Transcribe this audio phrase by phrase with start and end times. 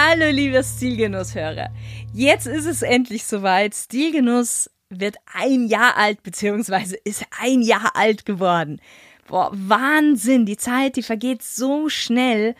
[0.00, 1.70] Hallo, liebe Stilgenusshörer.
[2.14, 3.74] Jetzt ist es endlich soweit.
[3.74, 8.80] Stilgenuss wird ein Jahr alt, beziehungsweise ist ein Jahr alt geworden.
[9.26, 10.46] Boah, Wahnsinn.
[10.46, 12.54] Die Zeit, die vergeht so schnell.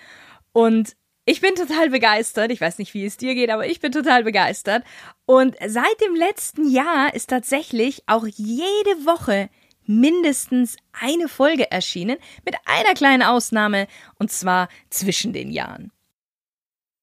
[0.53, 2.51] Und ich bin total begeistert.
[2.51, 4.83] Ich weiß nicht, wie es dir geht, aber ich bin total begeistert.
[5.25, 9.49] Und seit dem letzten Jahr ist tatsächlich auch jede Woche
[9.87, 13.87] mindestens eine Folge erschienen, mit einer kleinen Ausnahme,
[14.19, 15.93] und zwar zwischen den Jahren.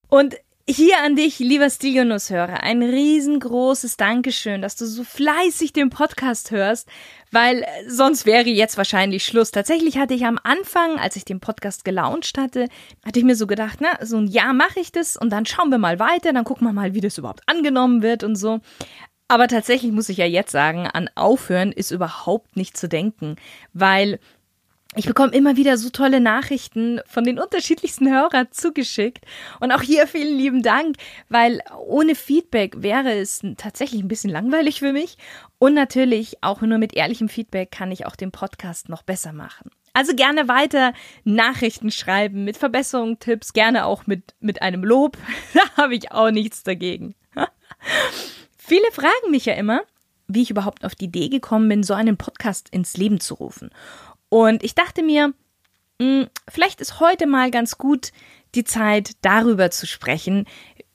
[0.09, 0.35] Und
[0.67, 6.89] hier an dich, lieber Stilgenuss-Hörer, ein riesengroßes Dankeschön, dass du so fleißig den Podcast hörst,
[7.31, 9.51] weil äh, sonst wäre jetzt wahrscheinlich Schluss.
[9.51, 12.67] Tatsächlich hatte ich am Anfang, als ich den Podcast gelauncht hatte,
[13.05, 15.69] hatte ich mir so gedacht, na, so ein Jahr mache ich das und dann schauen
[15.69, 18.59] wir mal weiter, dann gucken wir mal, wie das überhaupt angenommen wird und so.
[19.27, 23.35] Aber tatsächlich muss ich ja jetzt sagen, an Aufhören ist überhaupt nicht zu denken,
[23.73, 24.19] weil
[24.95, 29.25] ich bekomme immer wieder so tolle Nachrichten von den unterschiedlichsten Hörern zugeschickt.
[29.59, 30.95] Und auch hier vielen lieben Dank,
[31.29, 35.17] weil ohne Feedback wäre es tatsächlich ein bisschen langweilig für mich.
[35.57, 39.69] Und natürlich auch nur mit ehrlichem Feedback kann ich auch den Podcast noch besser machen.
[39.93, 40.93] Also gerne weiter
[41.23, 45.17] Nachrichten schreiben mit Verbesserungen, Tipps, gerne auch mit, mit einem Lob.
[45.53, 47.15] Da habe ich auch nichts dagegen.
[48.57, 49.81] Viele fragen mich ja immer,
[50.27, 53.69] wie ich überhaupt auf die Idee gekommen bin, so einen Podcast ins Leben zu rufen.
[54.35, 55.29] Und ich dachte mir,
[55.97, 58.11] mh, hm, vielleicht ist heute mal ganz gut
[58.53, 60.43] die Zeit, darüber zu sprechen,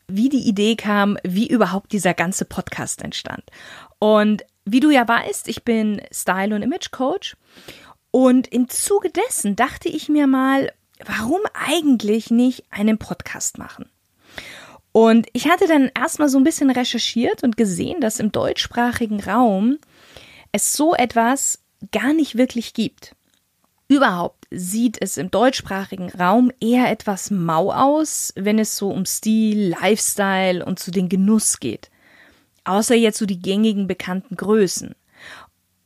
[0.08, 3.44] wie die Idee kam, wie überhaupt dieser ganze Podcast entstand.
[3.98, 7.38] Und wie du ja weißt, ich bin Style- und Image-Coach.
[8.10, 10.70] Und im Zuge dessen dachte ich mir mal,
[11.06, 13.88] warum eigentlich nicht einen Podcast machen?
[14.92, 19.78] Und ich hatte dann erstmal so ein bisschen recherchiert und gesehen, dass im deutschsprachigen Raum
[20.52, 21.60] es so etwas
[21.90, 23.16] gar nicht wirklich gibt.
[23.90, 29.70] Überhaupt sieht es im deutschsprachigen Raum eher etwas mau aus, wenn es so um Stil,
[29.70, 31.90] Lifestyle und zu den Genuss geht.
[32.62, 34.94] Außer jetzt so die gängigen bekannten Größen.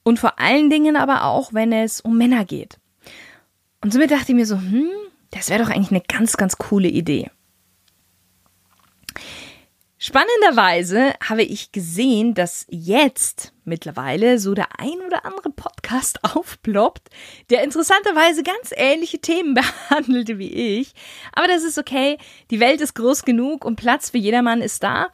[0.02, 2.76] Und vor allen Dingen aber auch, wenn es um Männer geht.
[3.80, 4.90] Und somit dachte ich mir so, hm,
[5.30, 7.30] das wäre doch eigentlich eine ganz, ganz coole Idee.
[10.06, 17.08] Spannenderweise habe ich gesehen, dass jetzt mittlerweile so der ein oder andere Podcast aufploppt,
[17.48, 19.54] der interessanterweise ganz ähnliche Themen
[19.88, 20.92] behandelte wie ich.
[21.32, 22.18] Aber das ist okay.
[22.50, 25.08] Die Welt ist groß genug und Platz für jedermann ist da.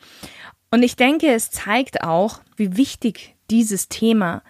[0.72, 4.42] Und ich denke, es zeigt auch, wie wichtig dieses Thema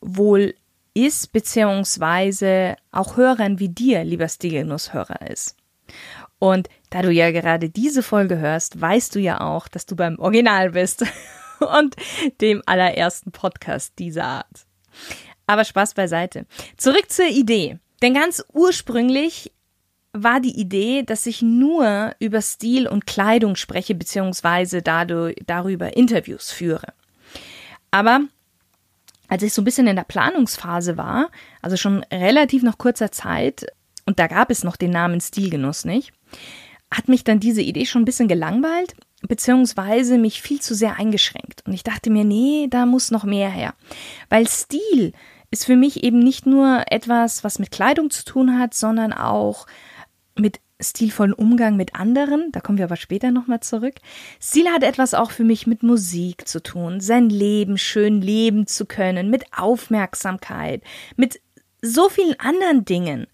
[0.00, 0.56] wohl
[0.92, 5.54] ist, beziehungsweise auch Hörern wie dir, lieber Stilgenuss-Hörer ist.
[6.40, 10.16] Und da du ja gerade diese Folge hörst, weißt du ja auch, dass du beim
[10.20, 11.04] Original bist
[11.58, 11.96] und
[12.40, 14.64] dem allerersten Podcast dieser Art.
[15.44, 16.46] Aber Spaß beiseite.
[16.76, 17.80] Zurück zur Idee.
[18.00, 19.50] Denn ganz ursprünglich
[20.12, 26.52] war die Idee, dass ich nur über Stil und Kleidung spreche, beziehungsweise dadurch, darüber Interviews
[26.52, 26.92] führe.
[27.90, 28.20] Aber
[29.26, 31.28] als ich so ein bisschen in der Planungsphase war,
[31.60, 33.66] also schon relativ nach kurzer Zeit,
[34.06, 36.12] und da gab es noch den Namen Stilgenuss nicht,
[36.94, 41.62] hat mich dann diese Idee schon ein bisschen gelangweilt, beziehungsweise mich viel zu sehr eingeschränkt.
[41.66, 43.74] Und ich dachte mir, nee, da muss noch mehr her.
[44.28, 45.12] Weil Stil
[45.50, 49.66] ist für mich eben nicht nur etwas, was mit Kleidung zu tun hat, sondern auch
[50.36, 53.94] mit stilvollen Umgang mit anderen, da kommen wir aber später nochmal zurück.
[54.40, 58.84] Stil hat etwas auch für mich mit Musik zu tun, sein Leben schön leben zu
[58.84, 60.82] können, mit Aufmerksamkeit,
[61.16, 61.40] mit
[61.80, 63.26] so vielen anderen Dingen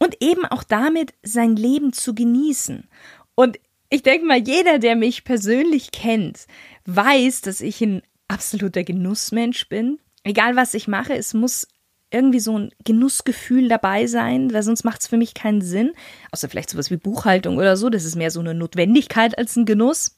[0.00, 2.88] und eben auch damit sein Leben zu genießen.
[3.36, 3.60] Und
[3.90, 6.46] ich denke mal, jeder, der mich persönlich kennt,
[6.86, 10.00] weiß, dass ich ein absoluter Genussmensch bin.
[10.24, 11.68] Egal was ich mache, es muss
[12.10, 15.92] irgendwie so ein Genussgefühl dabei sein, weil sonst macht es für mich keinen Sinn.
[16.32, 17.90] Außer vielleicht sowas wie Buchhaltung oder so.
[17.90, 20.16] Das ist mehr so eine Notwendigkeit als ein Genuss.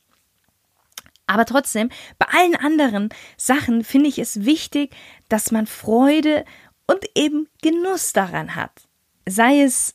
[1.26, 4.94] Aber trotzdem, bei allen anderen Sachen finde ich es wichtig,
[5.28, 6.44] dass man Freude
[6.86, 8.88] und eben Genuss daran hat
[9.26, 9.94] sei es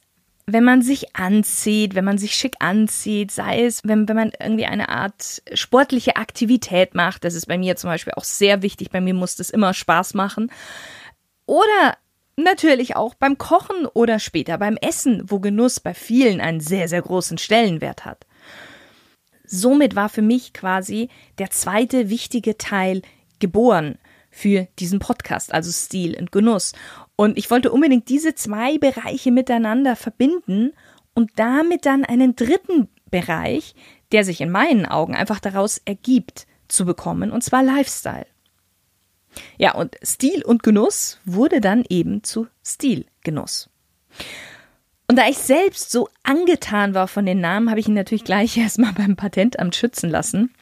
[0.50, 4.65] wenn man sich anzieht, wenn man sich schick anzieht, sei es, wenn, wenn man irgendwie
[4.65, 9.01] eine Art sportliche Aktivität macht, das ist bei mir zum Beispiel auch sehr wichtig, bei
[9.01, 10.50] mir muss das immer Spaß machen.
[11.45, 11.97] Oder
[12.38, 17.01] natürlich auch beim Kochen oder später beim Essen, wo Genuss bei vielen einen sehr, sehr
[17.01, 18.25] großen Stellenwert hat.
[19.44, 21.09] somit war für mich quasi
[21.39, 23.01] der zweite wichtige Teil
[23.39, 23.97] geboren
[24.37, 26.73] für diesen Podcast, also Stil und Genuss.
[27.15, 30.73] Und ich wollte unbedingt diese zwei Bereiche miteinander verbinden
[31.15, 33.73] und damit dann einen dritten Bereich,
[34.11, 38.27] der sich in meinen Augen einfach daraus ergibt, zu bekommen, und zwar Lifestyle.
[39.57, 43.69] Ja, und Stil und Genuss wurde dann eben zu Stilgenuss.
[45.07, 48.57] Und da ich selbst so angetan war von den Namen, habe ich ihn natürlich gleich
[48.57, 50.53] erstmal beim Patentamt schützen lassen.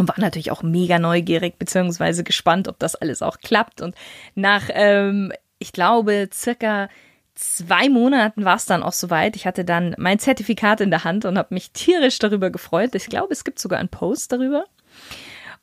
[0.00, 3.82] Und war natürlich auch mega neugierig, beziehungsweise gespannt, ob das alles auch klappt.
[3.82, 3.94] Und
[4.34, 6.88] nach, ähm, ich glaube, circa
[7.34, 9.36] zwei Monaten war es dann auch soweit.
[9.36, 12.94] Ich hatte dann mein Zertifikat in der Hand und habe mich tierisch darüber gefreut.
[12.94, 14.64] Ich glaube, es gibt sogar einen Post darüber.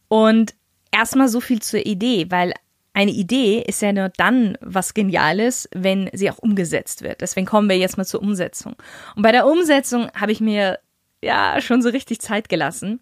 [0.08, 0.54] Und
[0.92, 2.54] erstmal so viel zur Idee, weil
[2.94, 7.22] eine Idee ist ja nur dann was Geniales, wenn sie auch umgesetzt wird.
[7.22, 8.76] Deswegen kommen wir jetzt mal zur Umsetzung.
[9.16, 10.78] Und bei der Umsetzung habe ich mir
[11.24, 13.00] ja schon so richtig Zeit gelassen,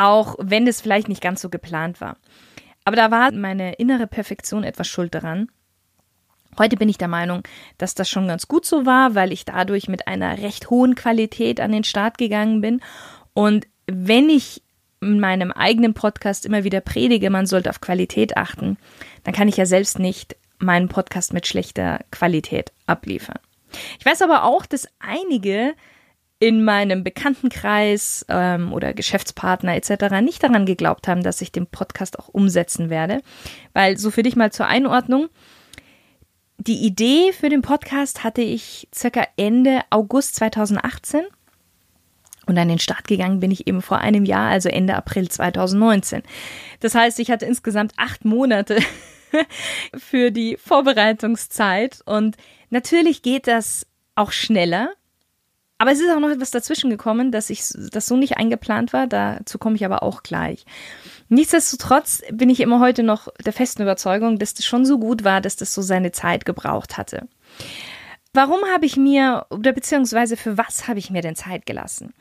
[0.00, 2.16] auch wenn es vielleicht nicht ganz so geplant war.
[2.84, 5.48] Aber da war meine innere Perfektion etwas schuld daran.
[6.58, 7.42] Heute bin ich der Meinung,
[7.78, 11.60] dass das schon ganz gut so war, weil ich dadurch mit einer recht hohen Qualität
[11.60, 12.80] an den Start gegangen bin.
[13.34, 14.62] Und wenn ich
[15.02, 18.78] in meinem eigenen Podcast immer wieder predige, man sollte auf Qualität achten,
[19.24, 23.38] dann kann ich ja selbst nicht meinen Podcast mit schlechter Qualität abliefern.
[23.98, 25.74] Ich weiß aber auch, dass einige
[26.40, 30.20] in meinem Bekanntenkreis ähm, oder Geschäftspartner etc.
[30.22, 33.20] nicht daran geglaubt haben, dass ich den Podcast auch umsetzen werde.
[33.74, 35.28] Weil so für dich mal zur Einordnung,
[36.56, 41.22] die Idee für den Podcast hatte ich circa Ende August 2018
[42.46, 46.22] und an den Start gegangen bin ich eben vor einem Jahr, also Ende April 2019.
[46.80, 48.78] Das heißt, ich hatte insgesamt acht Monate
[49.96, 52.00] für die Vorbereitungszeit.
[52.06, 52.36] Und
[52.70, 54.90] natürlich geht das auch schneller.
[55.80, 59.06] Aber es ist auch noch etwas dazwischen gekommen, dass ich das so nicht eingeplant war.
[59.06, 60.66] Dazu komme ich aber auch gleich.
[61.30, 65.40] Nichtsdestotrotz bin ich immer heute noch der festen Überzeugung, dass das schon so gut war,
[65.40, 67.28] dass das so seine Zeit gebraucht hatte.
[68.34, 72.12] Warum habe ich mir, oder beziehungsweise für was habe ich mir denn Zeit gelassen?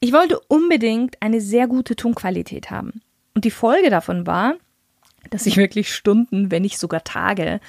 [0.00, 3.00] Ich wollte unbedingt eine sehr gute Tonqualität haben.
[3.32, 4.54] Und die Folge davon war,
[5.30, 7.60] dass ich wirklich Stunden, wenn nicht sogar Tage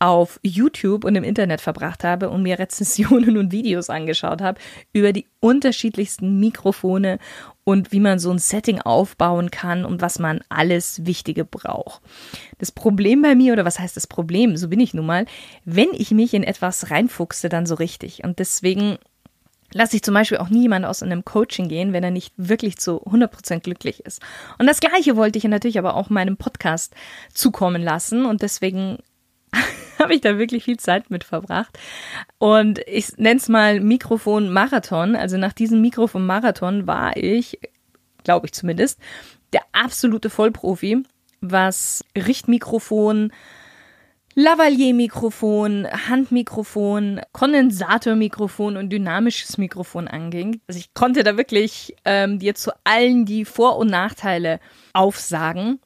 [0.00, 4.58] auf YouTube und im Internet verbracht habe und mir Rezensionen und Videos angeschaut habe
[4.92, 7.18] über die unterschiedlichsten Mikrofone
[7.64, 12.00] und wie man so ein Setting aufbauen kann und was man alles Wichtige braucht.
[12.58, 15.26] Das Problem bei mir, oder was heißt das Problem, so bin ich nun mal,
[15.64, 18.24] wenn ich mich in etwas reinfuchse, dann so richtig.
[18.24, 18.98] Und deswegen
[19.72, 23.02] lasse ich zum Beispiel auch niemand aus einem Coaching gehen, wenn er nicht wirklich zu
[23.02, 24.20] 100% glücklich ist.
[24.58, 26.94] Und das Gleiche wollte ich natürlich aber auch meinem Podcast
[27.34, 28.98] zukommen lassen und deswegen
[29.98, 31.78] habe ich da wirklich viel Zeit mit verbracht.
[32.38, 35.16] Und ich nenne es mal Mikrofon-Marathon.
[35.16, 37.58] Also nach diesem Mikrofon-Marathon war ich,
[38.24, 38.98] glaube ich zumindest,
[39.52, 41.02] der absolute Vollprofi,
[41.40, 43.32] was Richtmikrofon,
[44.34, 50.60] Lavalier-Mikrofon, Handmikrofon, Kondensatormikrofon und dynamisches Mikrofon anging.
[50.68, 54.60] Also ich konnte da wirklich ähm, dir zu allen die Vor- und Nachteile
[54.92, 55.80] aufsagen.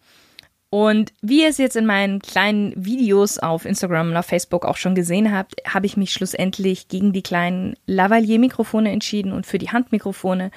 [0.75, 4.76] Und wie ihr es jetzt in meinen kleinen Videos auf Instagram und auf Facebook auch
[4.76, 9.71] schon gesehen habt, habe ich mich schlussendlich gegen die kleinen Lavalier-Mikrofone entschieden und für die
[9.71, 10.51] Handmikrofone.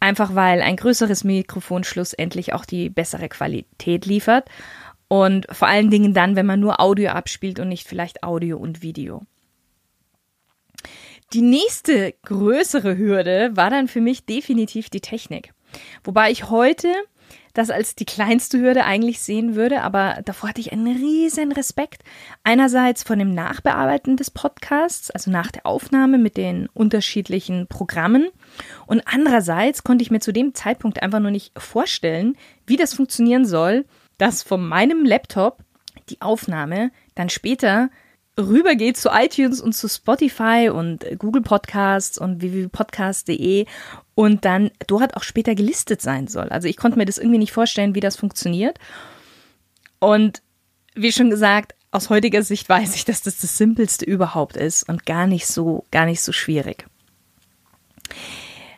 [0.00, 4.48] Einfach weil ein größeres Mikrofon schlussendlich auch die bessere Qualität liefert.
[5.08, 8.80] Und vor allen Dingen dann, wenn man nur Audio abspielt und nicht vielleicht Audio und
[8.80, 9.26] Video.
[11.34, 15.52] Die nächste größere Hürde war dann für mich definitiv die Technik.
[16.02, 16.88] Wobei ich heute
[17.54, 22.02] das als die kleinste Hürde eigentlich sehen würde, aber davor hatte ich einen riesen Respekt.
[22.44, 28.28] Einerseits von dem Nachbearbeiten des Podcasts, also nach der Aufnahme mit den unterschiedlichen Programmen
[28.86, 33.44] und andererseits konnte ich mir zu dem Zeitpunkt einfach nur nicht vorstellen, wie das funktionieren
[33.44, 33.84] soll,
[34.18, 35.58] dass von meinem Laptop
[36.08, 37.90] die Aufnahme dann später
[38.48, 43.66] rübergeht zu iTunes und zu Spotify und Google Podcasts und www.podcast.de
[44.14, 46.48] und dann dort auch später gelistet sein soll.
[46.48, 48.78] Also ich konnte mir das irgendwie nicht vorstellen, wie das funktioniert.
[49.98, 50.42] Und
[50.94, 55.06] wie schon gesagt, aus heutiger Sicht weiß ich, dass das das simpelste überhaupt ist und
[55.06, 56.86] gar nicht so gar nicht so schwierig.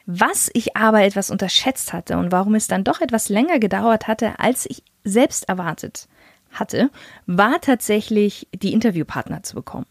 [0.07, 4.39] Was ich aber etwas unterschätzt hatte und warum es dann doch etwas länger gedauert hatte,
[4.39, 6.09] als ich selbst erwartet
[6.53, 6.91] hatte,
[7.27, 9.87] war tatsächlich die Interviewpartner zu bekommen.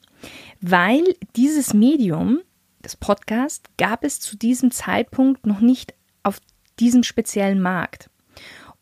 [0.59, 1.03] Weil
[1.35, 2.39] dieses Medium,
[2.81, 6.39] das Podcast, gab es zu diesem Zeitpunkt noch nicht auf
[6.79, 8.09] diesem speziellen Markt.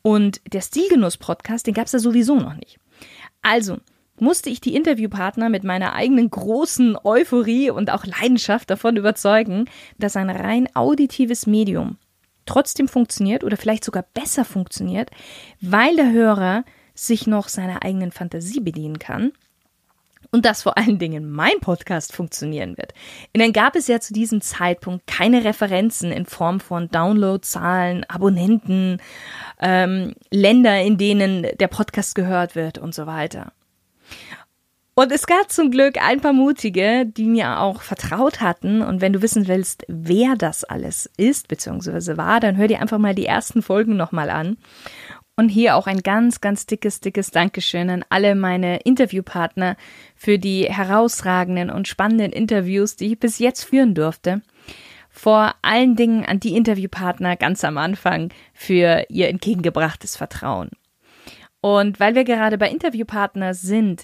[0.02, 2.80] Und der Stilgenuss-Podcast, den gab es ja sowieso noch nicht.
[3.42, 3.78] Also
[4.22, 9.66] musste ich die Interviewpartner mit meiner eigenen großen Euphorie und auch Leidenschaft davon überzeugen,
[9.98, 11.98] dass ein rein auditives Medium
[12.46, 15.12] trotzdem funktioniert oder vielleicht sogar besser funktioniert,
[15.62, 16.64] weil der Hörer
[17.06, 19.32] sich noch seiner eigenen Fantasie bedienen kann
[20.32, 22.94] und dass vor allen Dingen mein Podcast funktionieren wird.
[23.34, 29.02] Dann gab es ja zu diesem Zeitpunkt keine Referenzen in Form von Downloadzahlen, Abonnenten,
[29.60, 33.52] ähm, Länder, in denen der Podcast gehört wird und so weiter.
[35.02, 38.82] Und es gab zum Glück ein paar Mutige, die mir auch vertraut hatten.
[38.82, 42.98] Und wenn du wissen willst, wer das alles ist, beziehungsweise war, dann hör dir einfach
[42.98, 44.58] mal die ersten Folgen nochmal an.
[45.40, 49.78] Und hier auch ein ganz, ganz dickes, dickes Dankeschön an alle meine Interviewpartner
[50.14, 54.42] für die herausragenden und spannenden Interviews, die ich bis jetzt führen durfte.
[55.10, 60.72] Vor allen Dingen an die Interviewpartner ganz am Anfang für ihr entgegengebrachtes Vertrauen.
[61.62, 64.04] Und weil wir gerade bei Interviewpartner sind,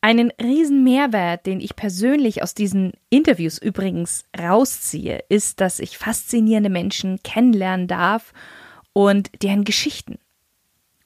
[0.00, 6.68] einen riesen Mehrwert, den ich persönlich aus diesen Interviews übrigens rausziehe, ist, dass ich faszinierende
[6.68, 8.32] Menschen kennenlernen darf
[8.92, 10.18] und deren Geschichten.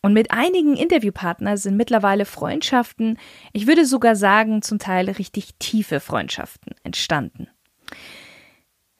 [0.06, 3.18] Und mit einigen Interviewpartnern sind mittlerweile Freundschaften,
[3.52, 7.48] ich würde sogar sagen, zum Teil richtig tiefe Freundschaften entstanden.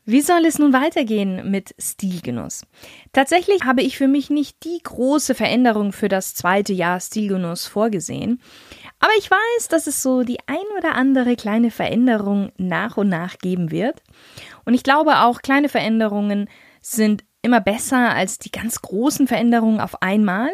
[0.04, 2.62] Wie soll es nun weitergehen mit Stilgenuss?
[3.12, 8.42] Tatsächlich habe ich für mich nicht die große Veränderung für das zweite Jahr Stilgenuss vorgesehen,
[8.98, 13.38] aber ich weiß, dass es so die ein oder andere kleine Veränderung nach und nach
[13.38, 14.02] geben wird.
[14.64, 16.48] Und ich glaube auch, kleine Veränderungen
[16.80, 20.50] sind immer besser als die ganz großen Veränderungen auf einmal.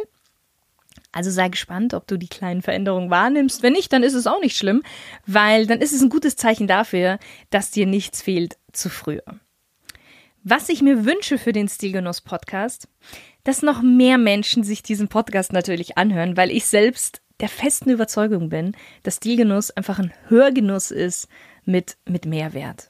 [1.13, 3.63] Also sei gespannt, ob du die kleinen Veränderungen wahrnimmst.
[3.63, 4.83] Wenn nicht, dann ist es auch nicht schlimm,
[5.27, 7.19] weil dann ist es ein gutes Zeichen dafür,
[7.51, 9.23] dass dir nichts fehlt zu früher.
[10.43, 12.89] Was ich mir wünsche für den Stilgenuss Podcast,
[13.45, 18.49] dass noch mehr Menschen sich diesen Podcast natürlich anhören, weil ich selbst der festen Überzeugung
[18.49, 21.29] bin, dass Stilgenuss einfach ein Hörgenuss ist
[21.65, 22.89] mit, mit Mehrwert.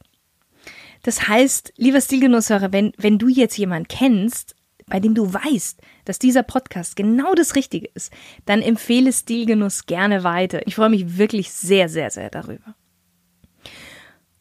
[1.02, 4.55] Das heißt, lieber Stilgenusshörer, wenn, wenn du jetzt jemanden kennst,
[4.93, 8.13] bei dem du weißt, dass dieser Podcast genau das Richtige ist,
[8.45, 10.67] dann empfehle Stilgenuss gerne weiter.
[10.67, 12.75] Ich freue mich wirklich sehr, sehr, sehr darüber.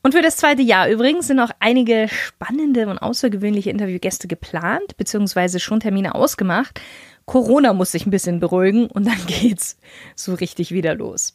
[0.03, 5.61] Und für das zweite Jahr übrigens sind auch einige spannende und außergewöhnliche Interviewgäste geplant, beziehungsweise
[5.61, 6.81] schon Termine ausgemacht.
[7.23, 9.77] Corona muss sich ein bisschen beruhigen und dann geht's
[10.17, 11.31] so richtig wieder los.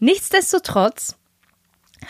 [0.00, 1.18] Nichtsdestotrotz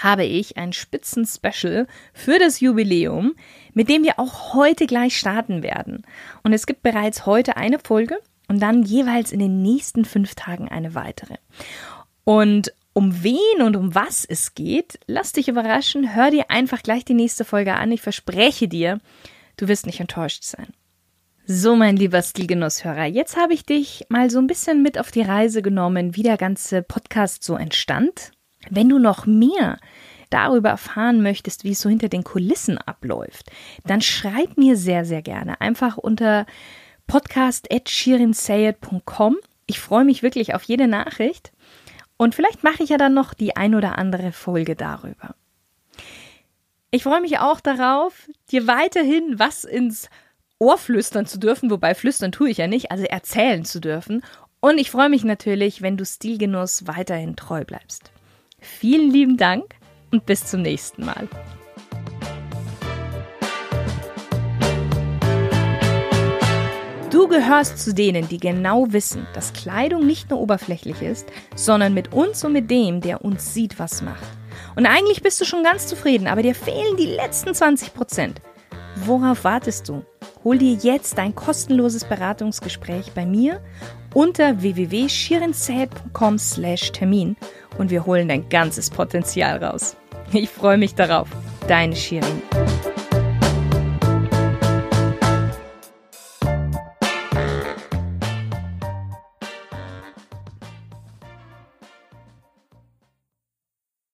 [0.03, 3.35] habe ich ein Spitzen-Special für das Jubiläum,
[3.73, 6.05] mit dem wir auch heute gleich starten werden.
[6.43, 10.69] Und es gibt bereits heute eine Folge und dann jeweils in den nächsten fünf Tagen
[10.69, 11.37] eine weitere.
[12.25, 17.05] Und um wen und um was es geht, lass dich überraschen, hör dir einfach gleich
[17.05, 17.91] die nächste Folge an.
[17.93, 19.01] Ich verspreche dir,
[19.57, 20.69] du wirst nicht enttäuscht sein.
[21.47, 25.21] So, mein lieber Stilgenusshörer, jetzt habe ich dich mal so ein bisschen mit auf die
[25.21, 28.31] Reise genommen, wie der ganze Podcast so entstand.
[28.71, 29.79] Wenn du noch mehr
[30.31, 33.51] darüber erfahren möchtest, wie es so hinter den Kulissen abläuft,
[33.85, 36.47] dann schreib mir sehr, sehr gerne einfach unter
[37.07, 39.37] podcast.shirinsayed.com.
[39.67, 41.53] Ich freue mich wirklich auf jede Nachricht
[42.17, 45.35] und vielleicht mache ich ja dann noch die ein oder andere Folge darüber.
[46.91, 50.09] Ich freue mich auch darauf, dir weiterhin was ins
[50.59, 54.23] Ohr flüstern zu dürfen, wobei flüstern tue ich ja nicht, also erzählen zu dürfen.
[54.61, 58.11] Und ich freue mich natürlich, wenn du Stilgenuss weiterhin treu bleibst.
[58.65, 59.75] Vielen lieben Dank
[60.11, 61.29] und bis zum nächsten Mal.
[67.11, 72.15] Du gehörst zu denen, die genau wissen, dass Kleidung nicht nur oberflächlich ist, sondern mit
[72.15, 74.25] uns und mit dem, der uns sieht, was macht.
[74.77, 78.41] Und eigentlich bist du schon ganz zufrieden, aber dir fehlen die letzten 20 Prozent.
[78.97, 80.05] Worauf wartest du?
[80.45, 83.63] Hol dir jetzt ein kostenloses Beratungsgespräch bei mir
[84.13, 87.37] unter www.shirinzäh.com slash Termin
[87.79, 89.97] und wir holen dein ganzes Potenzial raus.
[90.33, 91.29] Ich freue mich darauf.
[91.67, 92.43] Deine Shirin.